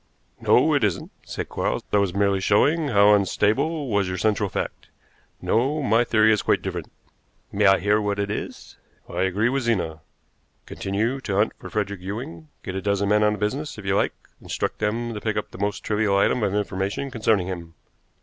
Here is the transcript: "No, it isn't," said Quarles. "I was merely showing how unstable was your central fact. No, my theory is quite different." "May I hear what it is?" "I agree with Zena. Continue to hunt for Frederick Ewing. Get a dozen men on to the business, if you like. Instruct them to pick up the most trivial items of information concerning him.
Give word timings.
"No, 0.39 0.73
it 0.73 0.83
isn't," 0.83 1.11
said 1.23 1.47
Quarles. 1.47 1.83
"I 1.93 1.97
was 1.99 2.11
merely 2.15 2.39
showing 2.39 2.87
how 2.87 3.13
unstable 3.13 3.87
was 3.87 4.07
your 4.07 4.17
central 4.17 4.49
fact. 4.49 4.89
No, 5.43 5.83
my 5.83 6.03
theory 6.03 6.33
is 6.33 6.41
quite 6.41 6.63
different." 6.63 6.91
"May 7.51 7.67
I 7.67 7.77
hear 7.77 8.01
what 8.01 8.17
it 8.17 8.31
is?" 8.31 8.77
"I 9.07 9.21
agree 9.21 9.47
with 9.47 9.61
Zena. 9.61 10.01
Continue 10.65 11.21
to 11.21 11.35
hunt 11.35 11.51
for 11.59 11.69
Frederick 11.69 12.01
Ewing. 12.01 12.47
Get 12.63 12.73
a 12.73 12.81
dozen 12.81 13.09
men 13.09 13.21
on 13.21 13.33
to 13.33 13.37
the 13.37 13.45
business, 13.45 13.77
if 13.77 13.85
you 13.85 13.95
like. 13.95 14.13
Instruct 14.41 14.79
them 14.79 15.13
to 15.13 15.21
pick 15.21 15.37
up 15.37 15.51
the 15.51 15.59
most 15.59 15.83
trivial 15.83 16.17
items 16.17 16.45
of 16.45 16.55
information 16.55 17.11
concerning 17.11 17.45
him. 17.45 17.75